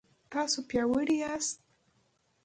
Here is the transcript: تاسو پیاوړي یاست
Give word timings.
تاسو 0.31 0.57
پیاوړي 0.69 1.15
یاست 1.23 1.55